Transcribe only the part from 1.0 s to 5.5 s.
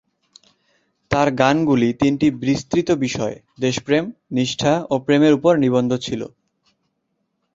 তার গানগুলি তিনটি বিস্তৃত বিষয়-দেশপ্রেম, নিষ্ঠা ও প্রেমের